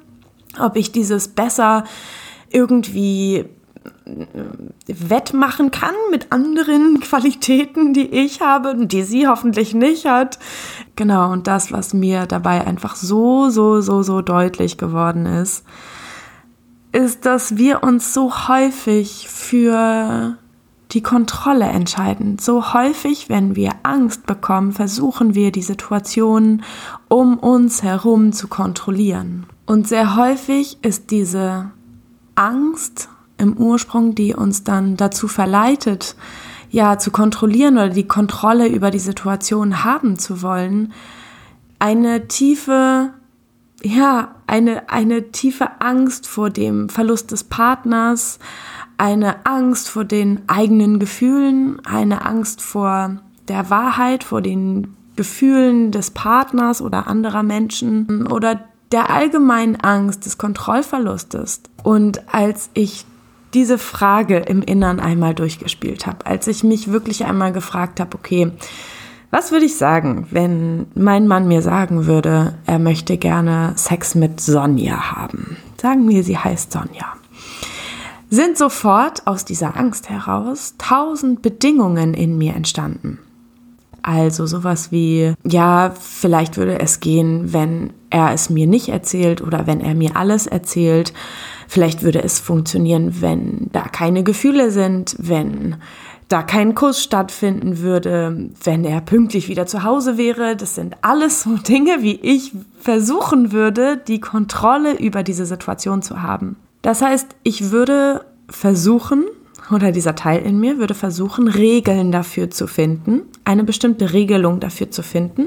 ob 0.59 0.75
ich 0.75 0.91
dieses 0.91 1.29
besser 1.29 1.85
irgendwie 2.49 3.45
äh, 4.05 4.25
wettmachen 4.87 5.71
kann 5.71 5.95
mit 6.11 6.33
anderen 6.33 6.99
Qualitäten, 7.01 7.93
die 7.93 8.07
ich 8.07 8.41
habe, 8.41 8.85
die 8.85 9.03
sie 9.03 9.29
hoffentlich 9.29 9.73
nicht 9.73 10.05
hat. 10.05 10.39
Genau, 10.97 11.31
und 11.31 11.47
das, 11.47 11.71
was 11.71 11.93
mir 11.93 12.25
dabei 12.25 12.67
einfach 12.67 12.97
so, 12.97 13.49
so, 13.49 13.79
so, 13.79 14.03
so 14.03 14.21
deutlich 14.21 14.77
geworden 14.77 15.25
ist, 15.25 15.63
ist, 16.93 17.25
dass 17.25 17.57
wir 17.57 17.83
uns 17.83 18.13
so 18.13 18.47
häufig 18.47 19.27
für 19.27 20.37
die 20.91 21.01
Kontrolle 21.01 21.65
entscheiden. 21.65 22.37
So 22.39 22.73
häufig, 22.73 23.27
wenn 23.27 23.55
wir 23.55 23.71
Angst 23.81 24.25
bekommen, 24.25 24.71
versuchen 24.71 25.33
wir 25.33 25.51
die 25.51 25.63
Situation 25.63 26.63
um 27.09 27.37
uns 27.37 27.83
herum 27.83 28.31
zu 28.31 28.47
kontrollieren. 28.47 29.47
Und 29.65 29.87
sehr 29.87 30.15
häufig 30.15 30.77
ist 30.83 31.09
diese 31.09 31.71
Angst 32.35 33.09
im 33.37 33.57
Ursprung, 33.57 34.13
die 34.13 34.33
uns 34.35 34.63
dann 34.63 34.95
dazu 34.95 35.27
verleitet, 35.27 36.15
ja, 36.69 36.97
zu 36.97 37.11
kontrollieren 37.11 37.75
oder 37.75 37.89
die 37.89 38.07
Kontrolle 38.07 38.67
über 38.67 38.91
die 38.91 38.99
Situation 38.99 39.83
haben 39.83 40.17
zu 40.17 40.41
wollen, 40.41 40.93
eine 41.79 42.27
tiefe 42.27 43.11
ja, 43.83 44.35
eine, 44.47 44.89
eine 44.89 45.31
tiefe 45.31 45.81
Angst 45.81 46.27
vor 46.27 46.49
dem 46.49 46.89
Verlust 46.89 47.31
des 47.31 47.43
Partners, 47.43 48.39
eine 48.97 49.45
Angst 49.45 49.89
vor 49.89 50.05
den 50.05 50.41
eigenen 50.47 50.99
Gefühlen, 50.99 51.85
eine 51.85 52.25
Angst 52.25 52.61
vor 52.61 53.17
der 53.47 53.69
Wahrheit, 53.69 54.23
vor 54.23 54.41
den 54.41 54.95
Gefühlen 55.15 55.91
des 55.91 56.11
Partners 56.11 56.81
oder 56.81 57.07
anderer 57.07 57.43
Menschen 57.43 58.27
oder 58.27 58.61
der 58.91 59.09
allgemeinen 59.09 59.75
Angst 59.75 60.25
des 60.25 60.37
Kontrollverlustes. 60.37 61.61
Und 61.83 62.33
als 62.33 62.69
ich 62.73 63.05
diese 63.53 63.77
Frage 63.77 64.37
im 64.37 64.61
Innern 64.61 64.99
einmal 64.99 65.35
durchgespielt 65.35 66.07
habe, 66.07 66.25
als 66.25 66.47
ich 66.47 66.63
mich 66.63 66.91
wirklich 66.91 67.25
einmal 67.25 67.51
gefragt 67.51 67.99
habe, 67.99 68.15
okay, 68.15 68.51
was 69.33 69.51
würde 69.51 69.65
ich 69.65 69.77
sagen, 69.77 70.27
wenn 70.29 70.85
mein 70.93 71.25
Mann 71.25 71.47
mir 71.47 71.63
sagen 71.63 72.05
würde, 72.05 72.53
er 72.67 72.77
möchte 72.77 73.17
gerne 73.17 73.73
Sex 73.75 74.13
mit 74.13 74.39
Sonja 74.39 75.11
haben? 75.11 75.57
Sagen 75.81 76.07
wir, 76.07 76.23
sie 76.23 76.37
heißt 76.37 76.71
Sonja. 76.71 77.13
Sind 78.29 78.59
sofort 78.59 79.25
aus 79.25 79.43
dieser 79.43 79.75
Angst 79.75 80.07
heraus 80.07 80.75
tausend 80.77 81.41
Bedingungen 81.41 82.13
in 82.13 82.37
mir 82.37 82.53
entstanden. 82.53 83.17
Also 84.03 84.45
sowas 84.45 84.91
wie, 84.91 85.33
ja, 85.43 85.95
vielleicht 85.99 86.57
würde 86.57 86.79
es 86.79 86.99
gehen, 86.99 87.53
wenn 87.53 87.89
er 88.11 88.33
es 88.33 88.51
mir 88.51 88.67
nicht 88.67 88.89
erzählt 88.89 89.41
oder 89.41 89.65
wenn 89.65 89.81
er 89.81 89.95
mir 89.95 90.15
alles 90.15 90.45
erzählt. 90.45 91.11
Vielleicht 91.67 92.03
würde 92.03 92.21
es 92.21 92.39
funktionieren, 92.39 93.19
wenn 93.21 93.69
da 93.71 93.81
keine 93.81 94.23
Gefühle 94.23 94.69
sind, 94.69 95.15
wenn 95.17 95.77
da 96.33 96.41
kein 96.41 96.73
Kuss 96.73 97.03
stattfinden 97.03 97.77
würde, 97.77 98.49
wenn 98.63 98.83
er 98.85 99.01
pünktlich 99.01 99.49
wieder 99.49 99.67
zu 99.67 99.83
Hause 99.83 100.17
wäre. 100.17 100.55
Das 100.55 100.73
sind 100.73 100.97
alles 101.03 101.43
so 101.43 101.57
Dinge, 101.67 102.01
wie 102.01 102.15
ich 102.15 102.53
versuchen 102.79 103.51
würde, 103.51 103.97
die 103.97 104.19
Kontrolle 104.19 104.97
über 104.97 105.21
diese 105.21 105.45
Situation 105.45 106.01
zu 106.01 106.23
haben. 106.23 106.55
Das 106.81 107.03
heißt, 107.03 107.35
ich 107.43 107.69
würde 107.69 108.25
versuchen, 108.49 109.25
oder 109.71 109.91
dieser 109.91 110.15
Teil 110.15 110.41
in 110.41 110.59
mir 110.59 110.79
würde 110.79 110.95
versuchen, 110.95 111.47
Regeln 111.47 112.11
dafür 112.11 112.49
zu 112.49 112.65
finden, 112.65 113.21
eine 113.45 113.63
bestimmte 113.63 114.11
Regelung 114.11 114.59
dafür 114.59 114.89
zu 114.89 115.03
finden, 115.03 115.45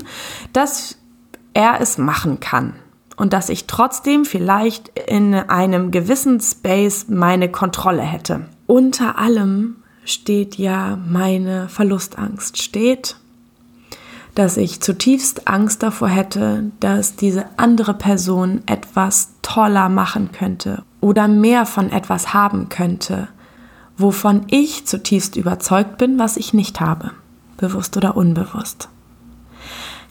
dass 0.53 0.99
er 1.53 1.81
es 1.81 1.99
machen 1.99 2.39
kann 2.39 2.75
und 3.17 3.33
dass 3.33 3.49
ich 3.49 3.67
trotzdem 3.67 4.25
vielleicht 4.25 4.97
in 5.09 5.35
einem 5.35 5.91
gewissen 5.91 6.39
Space 6.39 7.07
meine 7.09 7.51
Kontrolle 7.51 8.03
hätte. 8.03 8.47
Unter 8.67 9.19
allem 9.19 9.77
steht 10.07 10.57
ja 10.57 10.99
meine 11.07 11.69
Verlustangst, 11.69 12.63
steht, 12.63 13.17
dass 14.35 14.57
ich 14.57 14.81
zutiefst 14.81 15.49
Angst 15.49 15.83
davor 15.83 16.09
hätte, 16.09 16.71
dass 16.81 17.17
diese 17.17 17.47
andere 17.57 17.95
Person 17.95 18.63
etwas 18.67 19.33
toller 19.43 19.89
machen 19.89 20.31
könnte 20.33 20.85
oder 21.01 21.27
mehr 21.29 21.67
von 21.67 21.91
etwas 21.91 22.33
haben 22.33 22.69
könnte, 22.69 23.29
wovon 23.97 24.45
ich 24.49 24.87
zutiefst 24.87 25.37
überzeugt 25.37 25.99
bin, 25.99 26.19
was 26.19 26.37
ich 26.37 26.55
nicht 26.55 26.81
habe, 26.81 27.13
bewusst 27.57 27.97
oder 27.97 28.17
unbewusst. 28.17 28.89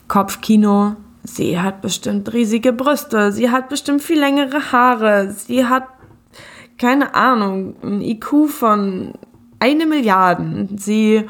Kopfkino, 0.08 0.96
sie 1.24 1.60
hat 1.60 1.82
bestimmt 1.82 2.34
riesige 2.34 2.74
Brüste, 2.74 3.32
sie 3.32 3.50
hat 3.50 3.70
bestimmt 3.70 4.02
viel 4.02 4.20
längere 4.20 4.72
Haare, 4.72 5.32
sie 5.32 5.66
hat 5.66 5.88
keine 6.78 7.16
Ahnung, 7.16 7.76
ein 7.84 8.02
IQ 8.02 8.50
von 8.50 9.14
eine 9.60 9.86
Milliarde. 9.86 10.68
Sie 10.78 11.26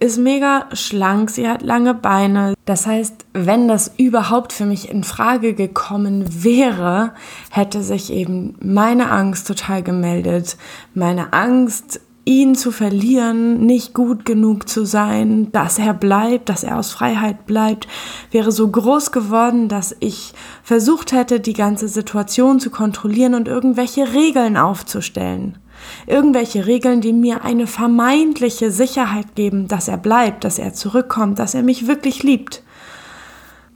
ist 0.00 0.18
mega 0.18 0.66
schlank, 0.72 1.30
sie 1.30 1.48
hat 1.48 1.62
lange 1.62 1.94
Beine. 1.94 2.54
Das 2.64 2.86
heißt, 2.86 3.26
wenn 3.32 3.66
das 3.66 3.92
überhaupt 3.96 4.52
für 4.52 4.64
mich 4.64 4.90
in 4.90 5.02
Frage 5.02 5.54
gekommen 5.54 6.44
wäre, 6.44 7.14
hätte 7.50 7.82
sich 7.82 8.12
eben 8.12 8.56
meine 8.60 9.10
Angst 9.10 9.48
total 9.48 9.82
gemeldet. 9.82 10.56
Meine 10.94 11.32
Angst, 11.32 12.00
ihn 12.28 12.54
zu 12.54 12.70
verlieren, 12.70 13.64
nicht 13.64 13.94
gut 13.94 14.26
genug 14.26 14.68
zu 14.68 14.84
sein, 14.84 15.50
dass 15.50 15.78
er 15.78 15.94
bleibt, 15.94 16.50
dass 16.50 16.62
er 16.62 16.78
aus 16.78 16.92
Freiheit 16.92 17.46
bleibt, 17.46 17.88
wäre 18.30 18.52
so 18.52 18.68
groß 18.68 19.12
geworden, 19.12 19.68
dass 19.68 19.96
ich 20.00 20.34
versucht 20.62 21.12
hätte, 21.12 21.40
die 21.40 21.54
ganze 21.54 21.88
Situation 21.88 22.60
zu 22.60 22.68
kontrollieren 22.68 23.34
und 23.34 23.48
irgendwelche 23.48 24.12
Regeln 24.12 24.58
aufzustellen. 24.58 25.56
Irgendwelche 26.06 26.66
Regeln, 26.66 27.00
die 27.00 27.12
mir 27.12 27.44
eine 27.44 27.66
vermeintliche 27.66 28.70
Sicherheit 28.70 29.34
geben, 29.34 29.68
dass 29.68 29.88
er 29.88 29.98
bleibt, 29.98 30.44
dass 30.44 30.58
er 30.58 30.74
zurückkommt, 30.74 31.38
dass 31.38 31.54
er 31.54 31.62
mich 31.62 31.86
wirklich 31.86 32.22
liebt. 32.22 32.62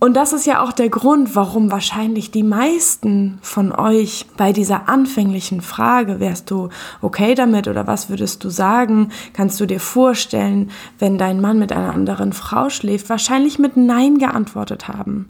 Und 0.03 0.15
das 0.15 0.33
ist 0.33 0.47
ja 0.47 0.61
auch 0.61 0.73
der 0.73 0.89
Grund, 0.89 1.37
warum 1.37 1.71
wahrscheinlich 1.71 2.33
die 2.33 2.43
meisten 2.43 3.39
von 3.41 3.71
euch 3.71 4.27
bei 4.37 4.53
dieser 4.53 4.89
anfänglichen 4.89 5.61
Frage, 5.61 6.19
wärst 6.19 6.51
du 6.51 6.71
okay 7.03 7.37
damit 7.37 7.69
oder 7.69 7.87
was 7.87 8.11
würdest 8.11 8.43
du 8.43 8.51
sagen, 8.51 9.11
kannst 9.33 9.61
du 9.61 9.67
dir 9.67 9.79
vorstellen, 9.79 10.73
wenn 10.99 11.19
dein 11.19 11.41
Mann 11.41 11.61
mit 11.61 11.71
einer 11.71 11.95
anderen 11.95 12.33
Frau 12.33 12.69
schläft, 12.69 13.11
wahrscheinlich 13.11 13.61
mit 13.61 13.77
Nein 13.77 14.19
geantwortet 14.19 14.89
haben. 14.89 15.29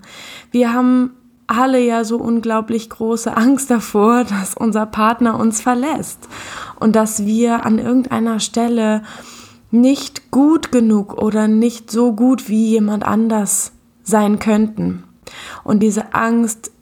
Wir 0.53 0.73
haben 0.73 1.11
alle 1.53 1.81
ja 1.81 2.05
so 2.05 2.17
unglaublich 2.17 2.91
große 2.91 3.37
Angst 3.37 3.71
davor, 3.71 4.25
dass 4.25 4.55
unser 4.55 4.87
Partner 4.87 5.39
uns 5.39 5.61
verlässt 5.61 6.29
und 6.81 6.97
dass 6.97 7.25
wir 7.25 7.65
an 7.65 7.79
irgendeiner 7.79 8.41
Stelle 8.41 9.03
nicht 9.71 10.31
gut 10.31 10.71
genug 10.71 11.15
oder 11.15 11.49
nicht 11.49 11.91
so 11.91 12.13
gut 12.13 12.49
wie 12.49 12.69
jemand 12.69 13.05
anders 13.05 13.73
sein 14.03 14.39
könnten. 14.39 15.05
Und 15.65 15.83
diese 15.83 16.15
Angst 16.15 16.73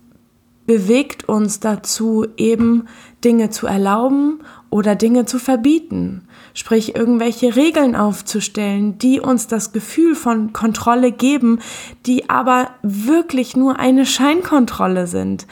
bewegt 0.66 1.28
uns 1.28 1.60
dazu, 1.60 2.26
eben 2.36 2.86
Dinge 3.24 3.50
zu 3.50 3.66
erlauben 3.66 4.40
oder 4.70 4.94
Dinge 4.94 5.24
zu 5.24 5.38
verbieten, 5.38 6.28
sprich 6.54 6.96
irgendwelche 6.96 7.56
Regeln 7.56 7.96
aufzustellen, 7.96 8.98
die 8.98 9.20
uns 9.20 9.46
das 9.46 9.72
Gefühl 9.72 10.14
von 10.14 10.52
Kontrolle 10.52 11.12
geben, 11.12 11.60
die 12.06 12.28
aber 12.30 12.70
wirklich 12.82 13.56
nur 13.56 13.78
eine 13.78 14.06
Scheinkontrolle 14.06 15.06
sind. 15.06 15.46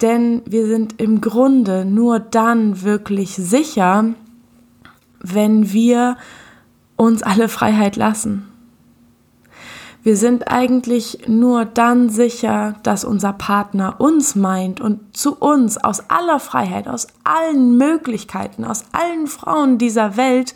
Denn 0.00 0.42
wir 0.46 0.66
sind 0.66 1.00
im 1.00 1.20
Grunde 1.20 1.84
nur 1.84 2.18
dann 2.18 2.82
wirklich 2.82 3.34
sicher, 3.34 4.14
wenn 5.20 5.72
wir 5.72 6.16
uns 6.96 7.22
alle 7.22 7.48
Freiheit 7.48 7.96
lassen. 7.96 8.51
Wir 10.04 10.16
sind 10.16 10.50
eigentlich 10.50 11.28
nur 11.28 11.64
dann 11.64 12.08
sicher, 12.08 12.74
dass 12.82 13.04
unser 13.04 13.32
Partner 13.32 14.00
uns 14.00 14.34
meint 14.34 14.80
und 14.80 15.16
zu 15.16 15.36
uns 15.36 15.78
aus 15.78 16.10
aller 16.10 16.40
Freiheit, 16.40 16.88
aus 16.88 17.06
allen 17.22 17.76
Möglichkeiten, 17.76 18.64
aus 18.64 18.84
allen 18.90 19.28
Frauen 19.28 19.78
dieser 19.78 20.16
Welt 20.16 20.54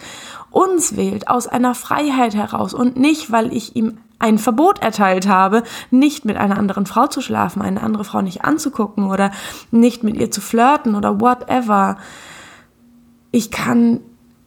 uns 0.50 0.96
wählt, 0.96 1.28
aus 1.28 1.46
einer 1.46 1.76
Freiheit 1.76 2.34
heraus 2.34 2.74
und 2.74 2.96
nicht, 2.96 3.30
weil 3.30 3.52
ich 3.52 3.76
ihm 3.76 3.98
ein 4.18 4.38
Verbot 4.38 4.80
erteilt 4.82 5.28
habe, 5.28 5.62
nicht 5.92 6.24
mit 6.24 6.36
einer 6.36 6.58
anderen 6.58 6.86
Frau 6.86 7.06
zu 7.06 7.20
schlafen, 7.20 7.62
eine 7.62 7.82
andere 7.82 8.02
Frau 8.02 8.22
nicht 8.22 8.44
anzugucken 8.44 9.08
oder 9.10 9.30
nicht 9.70 10.02
mit 10.02 10.16
ihr 10.16 10.32
zu 10.32 10.40
flirten 10.40 10.96
oder 10.96 11.20
whatever. 11.20 11.98
Ich 13.30 13.52
kann 13.52 14.00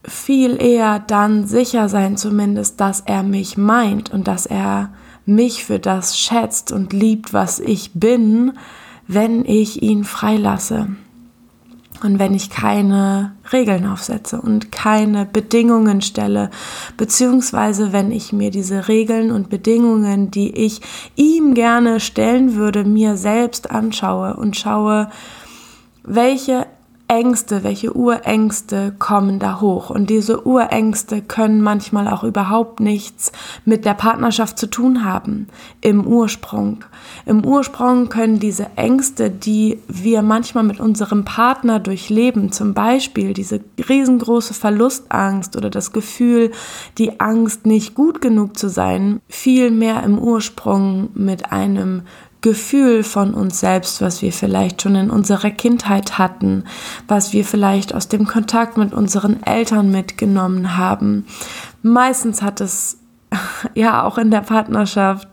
viel 0.10 0.62
eher 0.62 1.00
dann 1.00 1.48
sicher 1.48 1.88
sein 1.89 2.18
zumindest, 2.18 2.80
dass 2.82 3.01
er 3.01 3.24
mich 3.24 3.58
meint 3.58 4.12
und 4.12 4.28
dass 4.28 4.46
er 4.46 4.92
mich 5.25 5.63
für 5.63 5.80
das 5.80 6.18
schätzt 6.20 6.72
und 6.72 6.92
liebt, 6.92 7.34
was 7.34 7.60
ich 7.60 7.92
bin, 7.94 8.54
wenn 9.08 9.46
ich 9.46 9.82
ihn 9.82 10.04
freilasse. 10.04 10.88
Und 12.01 12.18
wenn 12.18 12.34
ich 12.34 12.50
keine 12.50 13.34
Regeln 13.51 13.86
aufsetze 13.86 14.39
und 14.39 14.72
keine 14.72 15.25
Bedingungen 15.25 16.01
stelle, 16.01 16.50
beziehungsweise 16.96 17.92
wenn 17.92 18.12
ich 18.12 18.32
mir 18.32 18.51
diese 18.51 18.88
Regeln 18.88 19.32
und 19.32 19.50
Bedingungen, 19.50 20.32
die 20.32 20.50
ich 20.51 20.80
ihm 21.16 21.56
gerne 21.56 22.00
stellen 22.00 22.56
würde, 22.56 22.86
mir 22.86 23.18
selbst 23.18 23.70
anschaue 23.70 24.38
und 24.38 24.56
schaue, 24.56 25.10
welche 26.04 26.68
Ängste, 27.10 27.63
welche 27.63 27.98
Urängste 27.98 28.94
kommen 29.00 29.39
da 29.39 29.60
hoch. 29.62 29.89
Und 29.89 30.12
diese 30.12 30.46
Urängste 30.46 31.24
können 31.24 31.60
manchmal 31.60 32.08
auch 32.08 32.24
überhaupt 32.24 32.80
nichts 32.80 33.32
mit 33.66 33.84
der 33.84 33.96
Partnerschaft 33.96 34.60
zu 34.60 34.68
tun 34.68 35.04
haben, 35.04 35.48
im 35.82 36.06
Ursprung. 36.06 36.86
Im 37.25 37.44
Ursprung 37.44 38.10
können 38.10 38.39
diese 38.39 38.68
Ängste, 38.75 39.32
die 39.32 39.80
wir 39.88 40.22
manchmal 40.22 40.63
mit 40.63 40.80
unserem 40.80 41.25
Partner 41.25 41.80
durchleben, 41.80 42.51
zum 42.51 42.75
Beispiel 42.75 43.34
diese 43.34 43.60
riesengroße 43.89 44.54
Verlustangst 44.54 45.58
oder 45.58 45.72
das 45.72 45.92
Gefühl, 45.92 46.51
die 47.00 47.20
Angst, 47.20 47.66
nicht 47.66 47.96
gut 47.96 48.22
genug 48.22 48.56
zu 48.56 48.70
sein, 48.70 49.20
viel 49.28 49.72
mehr 49.72 50.04
im 50.04 50.20
Ursprung 50.20 51.10
mit 51.16 51.51
einem 51.51 52.04
Gefühl 52.41 53.03
von 53.03 53.34
uns 53.34 53.60
selbst, 53.60 54.01
was 54.01 54.22
wir 54.22 54.31
vielleicht 54.31 54.81
schon 54.81 54.96
in 54.96 55.10
unserer 55.10 55.51
Kindheit 55.51 56.17
hatten, 56.17 56.63
was 57.08 57.34
wir 57.34 57.43
vielleicht 57.43 57.93
aus 57.93 58.08
dem 58.08 58.25
Kontakt 58.25 58.77
mit 58.77 58.93
unseren 58.93 59.43
Eltern 59.43 59.91
mitgenommen 59.91 60.77
haben. 60.77 61.25
Meistens 61.81 62.41
hat 62.41 62.62
es 62.62 62.98
ja 63.75 64.03
auch 64.03 64.17
in 64.17 64.31
der 64.31 64.41
Partnerschaft 64.41 65.27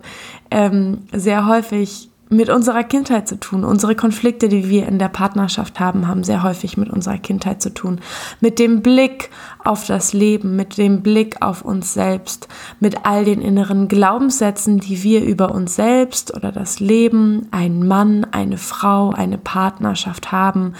ähm, 0.50 1.02
sehr 1.12 1.46
häufig 1.46 2.10
mit 2.28 2.50
unserer 2.50 2.82
Kindheit 2.82 3.28
zu 3.28 3.38
tun. 3.38 3.64
Unsere 3.64 3.94
Konflikte, 3.94 4.48
die 4.48 4.68
wir 4.68 4.88
in 4.88 4.98
der 4.98 5.08
Partnerschaft 5.08 5.78
haben, 5.78 6.08
haben 6.08 6.24
sehr 6.24 6.42
häufig 6.42 6.76
mit 6.76 6.90
unserer 6.90 7.18
Kindheit 7.18 7.62
zu 7.62 7.72
tun. 7.72 8.00
Mit 8.40 8.58
dem 8.58 8.82
Blick 8.82 9.30
auf 9.62 9.86
das 9.86 10.12
Leben, 10.12 10.56
mit 10.56 10.76
dem 10.76 11.02
Blick 11.02 11.40
auf 11.40 11.62
uns 11.62 11.94
selbst, 11.94 12.48
mit 12.80 13.06
all 13.06 13.24
den 13.24 13.40
inneren 13.40 13.86
Glaubenssätzen, 13.86 14.80
die 14.80 15.04
wir 15.04 15.24
über 15.24 15.54
uns 15.54 15.76
selbst 15.76 16.34
oder 16.34 16.50
das 16.50 16.80
Leben, 16.80 17.46
einen 17.52 17.86
Mann, 17.86 18.26
eine 18.32 18.58
Frau, 18.58 19.10
eine 19.10 19.38
Partnerschaft 19.38 20.32
haben. 20.32 20.72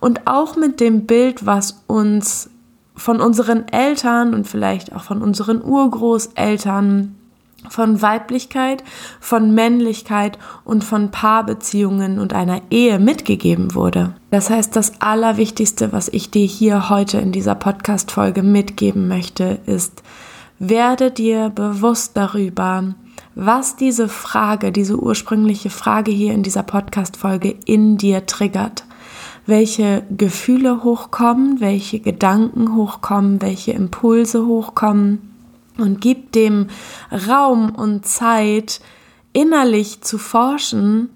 Und 0.00 0.26
auch 0.26 0.56
mit 0.56 0.80
dem 0.80 1.06
Bild, 1.06 1.46
was 1.46 1.82
uns 1.86 2.50
von 2.94 3.22
unseren 3.22 3.66
Eltern 3.68 4.34
und 4.34 4.46
vielleicht 4.46 4.94
auch 4.94 5.02
von 5.02 5.22
unseren 5.22 5.62
Urgroßeltern 5.64 7.16
von 7.68 8.00
Weiblichkeit, 8.02 8.82
von 9.20 9.54
Männlichkeit 9.54 10.38
und 10.64 10.84
von 10.84 11.10
Paarbeziehungen 11.10 12.18
und 12.18 12.32
einer 12.32 12.62
Ehe 12.70 12.98
mitgegeben 12.98 13.74
wurde. 13.74 14.14
Das 14.30 14.50
heißt, 14.50 14.74
das 14.76 15.00
Allerwichtigste, 15.00 15.92
was 15.92 16.08
ich 16.08 16.30
dir 16.30 16.46
hier 16.46 16.88
heute 16.88 17.18
in 17.18 17.32
dieser 17.32 17.54
Podcast-Folge 17.54 18.42
mitgeben 18.42 19.08
möchte, 19.08 19.60
ist, 19.66 20.02
werde 20.58 21.10
dir 21.10 21.50
bewusst 21.50 22.16
darüber, 22.16 22.94
was 23.34 23.76
diese 23.76 24.08
Frage, 24.08 24.72
diese 24.72 24.98
ursprüngliche 24.98 25.70
Frage 25.70 26.10
hier 26.10 26.34
in 26.34 26.42
dieser 26.42 26.62
Podcast-Folge 26.62 27.56
in 27.64 27.96
dir 27.96 28.26
triggert. 28.26 28.84
Welche 29.46 30.02
Gefühle 30.16 30.84
hochkommen, 30.84 31.60
welche 31.60 32.00
Gedanken 32.00 32.74
hochkommen, 32.76 33.40
welche 33.40 33.72
Impulse 33.72 34.46
hochkommen 34.46 35.29
und 35.80 36.00
gib 36.00 36.32
dem 36.32 36.68
Raum 37.28 37.74
und 37.74 38.06
Zeit, 38.06 38.80
innerlich 39.32 40.00
zu 40.02 40.18
forschen, 40.18 41.10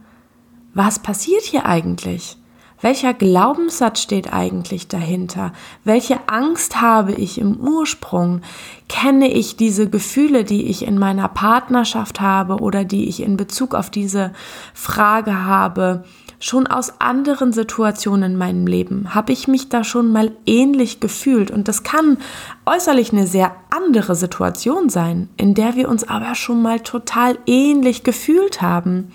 was 0.72 0.98
passiert 0.98 1.42
hier 1.42 1.66
eigentlich? 1.66 2.37
Welcher 2.85 3.14
Glaubenssatz 3.14 4.03
steht 4.03 4.31
eigentlich 4.31 4.88
dahinter? 4.88 5.55
Welche 5.85 6.29
Angst 6.29 6.83
habe 6.83 7.12
ich 7.12 7.38
im 7.38 7.57
Ursprung? 7.57 8.42
Kenne 8.90 9.33
ich 9.33 9.57
diese 9.57 9.88
Gefühle, 9.88 10.44
die 10.44 10.66
ich 10.66 10.87
in 10.87 10.99
meiner 10.99 11.29
Partnerschaft 11.29 12.20
habe 12.20 12.59
oder 12.59 12.85
die 12.85 13.09
ich 13.09 13.23
in 13.23 13.38
Bezug 13.38 13.75
auf 13.75 13.88
diese 13.88 14.35
Frage 14.75 15.47
habe? 15.47 16.05
schon 16.44 16.66
aus 16.66 17.01
anderen 17.01 17.55
Situationen 17.55 18.33
in 18.33 18.38
meinem 18.38 18.66
Leben 18.66 19.14
habe 19.14 19.33
ich 19.33 19.49
mich 19.49 19.70
da 19.70 19.83
schon 19.83 20.12
mal 20.12 20.31
ähnlich 20.44 21.01
gefühlt 21.01 21.51
und 21.51 21.68
das 21.68 21.85
kann 21.85 22.18
äußerlich 22.66 23.12
eine 23.12 23.27
sehr 23.27 23.57
andere 23.70 24.14
Situation 24.14 24.90
sein, 24.90 25.31
in 25.38 25.55
der 25.55 25.75
wir 25.75 25.88
uns 25.88 26.07
aber 26.07 26.35
schon 26.35 26.61
mal 26.61 26.81
total 26.81 27.38
ähnlich 27.47 28.05
gefühlt 28.05 28.61
haben. 28.61 29.11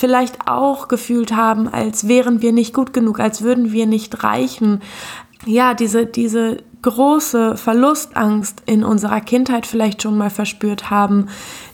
Vielleicht 0.00 0.48
auch 0.48 0.88
gefühlt 0.88 1.36
haben, 1.36 1.68
als 1.68 2.08
wären 2.08 2.40
wir 2.40 2.52
nicht 2.52 2.72
gut 2.72 2.94
genug, 2.94 3.20
als 3.20 3.42
würden 3.42 3.70
wir 3.70 3.84
nicht 3.84 4.24
reichen. 4.24 4.80
Ja, 5.44 5.74
diese, 5.74 6.06
diese 6.06 6.56
große 6.80 7.58
Verlustangst 7.58 8.62
in 8.64 8.82
unserer 8.82 9.20
Kindheit 9.20 9.66
vielleicht 9.66 10.00
schon 10.00 10.16
mal 10.16 10.30
verspürt 10.30 10.88
haben, 10.88 11.26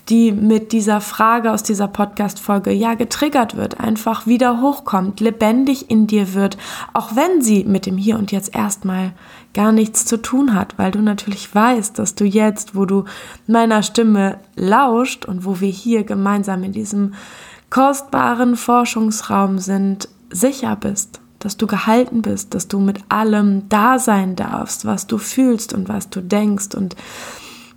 die 0.08 0.32
mit 0.32 0.72
dieser 0.72 1.00
Frage 1.00 1.52
aus 1.52 1.62
dieser 1.62 1.86
Podcast-Folge 1.86 2.72
ja 2.72 2.94
getriggert 2.94 3.56
wird, 3.56 3.78
einfach 3.78 4.26
wieder 4.26 4.60
hochkommt, 4.60 5.20
lebendig 5.20 5.88
in 5.88 6.08
dir 6.08 6.34
wird, 6.34 6.58
auch 6.94 7.14
wenn 7.14 7.42
sie 7.42 7.62
mit 7.62 7.86
dem 7.86 7.96
Hier 7.96 8.18
und 8.18 8.32
Jetzt 8.32 8.56
erstmal 8.56 9.12
gar 9.54 9.70
nichts 9.70 10.04
zu 10.04 10.16
tun 10.16 10.52
hat, 10.52 10.76
weil 10.78 10.90
du 10.90 11.00
natürlich 11.00 11.54
weißt, 11.54 11.96
dass 11.96 12.16
du 12.16 12.24
jetzt, 12.24 12.74
wo 12.74 12.86
du 12.86 13.04
meiner 13.46 13.84
Stimme 13.84 14.38
lauscht 14.56 15.24
und 15.26 15.44
wo 15.44 15.60
wir 15.60 15.70
hier 15.70 16.02
gemeinsam 16.02 16.64
in 16.64 16.72
diesem 16.72 17.14
kostbaren 17.70 18.56
Forschungsraum 18.56 19.58
sind, 19.58 20.08
sicher 20.30 20.76
bist 20.76 21.20
dass 21.38 21.56
du 21.56 21.66
gehalten 21.66 22.22
bist, 22.22 22.54
dass 22.54 22.66
du 22.66 22.80
mit 22.80 22.98
allem 23.08 23.68
da 23.68 24.00
sein 24.00 24.34
darfst, 24.34 24.84
was 24.84 25.06
du 25.06 25.16
fühlst 25.16 25.72
und 25.72 25.88
was 25.88 26.10
du 26.10 26.20
denkst 26.20 26.74
und 26.74 26.96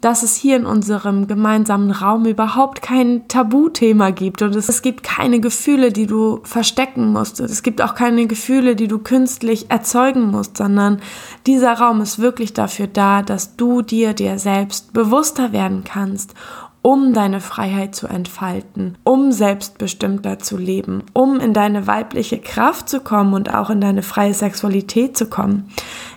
dass 0.02 0.24
es 0.24 0.36
hier 0.36 0.56
in 0.56 0.66
unserem 0.66 1.28
gemeinsamen 1.28 1.92
Raum 1.92 2.26
überhaupt 2.26 2.82
kein 2.82 3.28
Tabuthema 3.28 4.12
gibt 4.12 4.42
und 4.42 4.56
es, 4.56 4.82
gibt 4.82 5.04
keine 5.04 5.42
Gefühle, 5.42 5.92
die 5.92 6.08
du 6.08 6.40
verstecken 6.44 7.12
musst. 7.12 7.42
Es 7.42 7.64
gibt 7.64 7.82
auch 7.82 7.96
keine 7.96 8.26
Gefühle, 8.26 8.78
die 8.78 8.88
du 8.88 9.00
künstlich 9.00 9.70
erzeugen 9.70 10.32
musst, 10.32 10.56
sondern 10.56 11.02
dieser 11.46 11.74
Raum 11.74 12.00
ist 12.00 12.18
wirklich 12.18 12.54
dafür 12.54 12.88
da, 12.88 13.22
dass 13.22 13.58
du 13.58 13.82
dir 13.82 14.14
dir 14.14 14.40
selbst 14.40 14.94
bewusster 14.94 15.52
werden 15.52 15.84
kannst 15.84 16.34
um 16.82 17.14
deine 17.14 17.42
Freiheit 17.42 17.96
zu 17.96 18.08
entfalten, 18.08 18.98
um 19.04 19.32
selbstbestimmter 19.32 20.40
zu 20.40 20.58
leben, 20.58 21.04
um 21.14 21.40
in 21.40 21.54
deine 21.54 21.88
weibliche 21.88 22.40
Kraft 22.40 22.90
zu 22.90 23.02
kommen 23.02 23.34
und 23.34 23.54
auch 23.54 23.70
in 23.70 23.82
deine 23.82 24.04
freie 24.04 24.34
Sexualität 24.34 25.18
zu 25.18 25.28
kommen, 25.28 25.70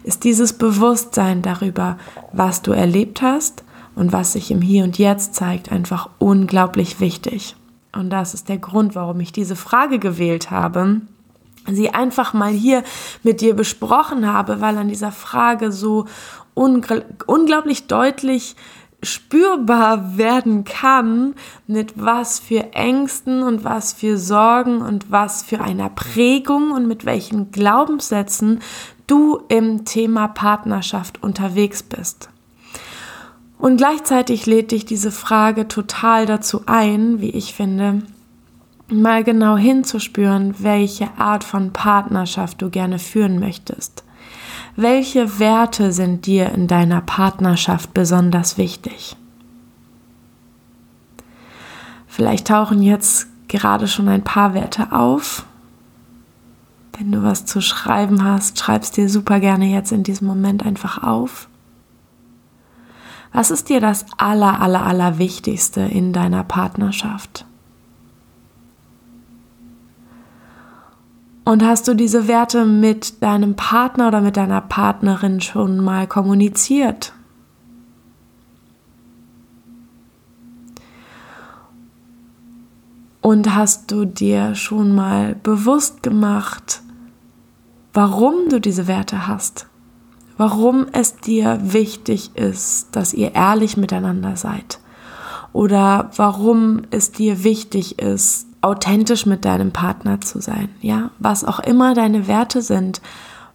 ist 0.04 0.24
dieses 0.24 0.52
Bewusstsein 0.52 1.42
darüber, 1.42 1.98
was 2.32 2.62
du 2.62 2.72
erlebt 2.72 3.22
hast, 3.22 3.64
und 3.94 4.12
was 4.12 4.32
sich 4.32 4.50
im 4.50 4.62
Hier 4.62 4.84
und 4.84 4.98
Jetzt 4.98 5.34
zeigt, 5.34 5.70
einfach 5.70 6.08
unglaublich 6.18 7.00
wichtig. 7.00 7.56
Und 7.92 8.10
das 8.10 8.34
ist 8.34 8.48
der 8.48 8.58
Grund, 8.58 8.94
warum 8.94 9.20
ich 9.20 9.32
diese 9.32 9.56
Frage 9.56 9.98
gewählt 9.98 10.50
habe, 10.50 11.02
sie 11.70 11.90
einfach 11.90 12.32
mal 12.32 12.50
hier 12.50 12.82
mit 13.22 13.40
dir 13.40 13.54
besprochen 13.54 14.32
habe, 14.32 14.60
weil 14.60 14.78
an 14.78 14.88
dieser 14.88 15.12
Frage 15.12 15.70
so 15.70 16.06
unglaublich 16.54 17.86
deutlich 17.86 18.56
spürbar 19.02 20.16
werden 20.16 20.64
kann, 20.64 21.34
mit 21.66 21.94
was 21.96 22.38
für 22.38 22.72
Ängsten 22.72 23.42
und 23.42 23.64
was 23.64 23.92
für 23.92 24.16
Sorgen 24.16 24.80
und 24.80 25.10
was 25.10 25.42
für 25.42 25.60
einer 25.60 25.88
Prägung 25.88 26.70
und 26.70 26.86
mit 26.86 27.04
welchen 27.04 27.50
Glaubenssätzen 27.50 28.60
du 29.06 29.40
im 29.48 29.84
Thema 29.84 30.28
Partnerschaft 30.28 31.22
unterwegs 31.22 31.82
bist. 31.82 32.28
Und 33.58 33.76
gleichzeitig 33.76 34.46
lädt 34.46 34.72
dich 34.72 34.84
diese 34.84 35.10
Frage 35.12 35.68
total 35.68 36.26
dazu 36.26 36.62
ein, 36.66 37.20
wie 37.20 37.30
ich 37.30 37.54
finde, 37.54 38.02
mal 38.88 39.24
genau 39.24 39.56
hinzuspüren, 39.56 40.56
welche 40.58 41.08
Art 41.16 41.44
von 41.44 41.72
Partnerschaft 41.72 42.60
du 42.62 42.70
gerne 42.70 42.98
führen 42.98 43.38
möchtest. 43.38 44.01
Welche 44.74 45.38
Werte 45.38 45.92
sind 45.92 46.24
dir 46.24 46.50
in 46.52 46.66
deiner 46.66 47.02
Partnerschaft 47.02 47.92
besonders 47.92 48.56
wichtig? 48.56 49.16
Vielleicht 52.06 52.46
tauchen 52.46 52.82
jetzt 52.82 53.26
gerade 53.48 53.86
schon 53.86 54.08
ein 54.08 54.24
paar 54.24 54.54
Werte 54.54 54.92
auf. 54.92 55.44
Wenn 56.96 57.12
du 57.12 57.22
was 57.22 57.44
zu 57.44 57.60
schreiben 57.60 58.24
hast, 58.24 58.58
schreibst 58.58 58.96
dir 58.96 59.10
super 59.10 59.40
gerne 59.40 59.66
jetzt 59.66 59.92
in 59.92 60.04
diesem 60.04 60.26
Moment 60.26 60.64
einfach 60.64 61.02
auf. 61.02 61.48
Was 63.32 63.50
ist 63.50 63.68
dir 63.68 63.80
das 63.80 64.06
aller, 64.16 64.60
aller, 64.60 64.86
aller 64.86 65.18
Wichtigste 65.18 65.80
in 65.80 66.12
deiner 66.12 66.44
Partnerschaft? 66.44 67.46
Und 71.44 71.64
hast 71.64 71.88
du 71.88 71.94
diese 71.94 72.28
Werte 72.28 72.64
mit 72.64 73.22
deinem 73.22 73.56
Partner 73.56 74.08
oder 74.08 74.20
mit 74.20 74.36
deiner 74.36 74.60
Partnerin 74.60 75.40
schon 75.40 75.78
mal 75.78 76.06
kommuniziert? 76.06 77.12
Und 83.20 83.54
hast 83.54 83.90
du 83.90 84.04
dir 84.04 84.54
schon 84.54 84.94
mal 84.94 85.34
bewusst 85.34 86.02
gemacht, 86.02 86.82
warum 87.92 88.48
du 88.48 88.60
diese 88.60 88.86
Werte 88.86 89.26
hast? 89.26 89.66
warum 90.36 90.86
es 90.92 91.16
dir 91.16 91.58
wichtig 91.62 92.36
ist, 92.36 92.88
dass 92.92 93.14
ihr 93.14 93.34
ehrlich 93.34 93.76
miteinander 93.76 94.36
seid 94.36 94.80
oder 95.52 96.10
warum 96.16 96.82
es 96.90 97.12
dir 97.12 97.44
wichtig 97.44 98.00
ist, 98.00 98.48
authentisch 98.62 99.26
mit 99.26 99.44
deinem 99.44 99.72
Partner 99.72 100.20
zu 100.20 100.40
sein, 100.40 100.68
ja, 100.80 101.10
was 101.18 101.44
auch 101.44 101.60
immer 101.60 101.94
deine 101.94 102.28
Werte 102.28 102.62
sind. 102.62 103.02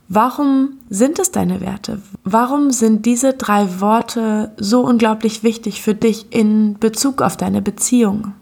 Warum 0.10 0.74
sind 0.90 1.20
es 1.20 1.32
deine 1.32 1.60
Werte? 1.60 2.02
Warum 2.24 2.72
sind 2.72 3.06
diese 3.06 3.34
drei 3.34 3.82
Worte 3.82 4.52
so 4.58 4.82
unglaublich 4.82 5.44
wichtig 5.44 5.82
für 5.82 5.96
dich 5.96 6.28
in 6.32 6.78
Bezug 6.80 7.22
auf 7.22 7.36
deine 7.36 7.62
Beziehung? 7.62 8.34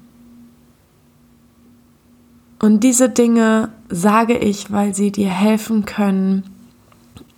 Und 2.60 2.84
diese 2.84 3.10
Dinge 3.10 3.70
sage 3.90 4.38
ich, 4.38 4.72
weil 4.72 4.96
sie 4.96 5.12
dir 5.12 5.30
helfen 5.30 5.86
können, 5.86 6.44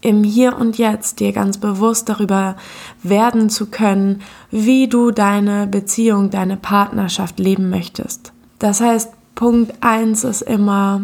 im 0.02 0.24
Hier 0.24 0.58
und 0.58 0.78
Jetzt 0.78 1.20
dir 1.20 1.34
ganz 1.34 1.58
bewusst 1.58 2.08
darüber 2.08 2.56
werden 3.04 3.50
zu 3.50 3.66
können, 3.66 4.22
wie 4.52 4.88
du 4.88 5.12
deine 5.12 5.68
Beziehung, 5.68 6.30
deine 6.30 6.56
Partnerschaft 6.56 7.40
leben 7.40 7.70
möchtest. 7.70 8.32
Das 8.60 8.80
heißt, 8.80 9.17
Punkt 9.38 9.72
1 9.82 10.24
ist 10.24 10.42
immer, 10.42 11.02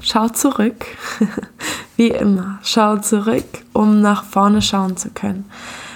schau 0.00 0.30
zurück, 0.30 0.86
wie 1.98 2.08
immer, 2.08 2.58
schau 2.62 2.96
zurück, 2.96 3.44
um 3.74 4.00
nach 4.00 4.24
vorne 4.24 4.62
schauen 4.62 4.96
zu 4.96 5.10
können. 5.10 5.44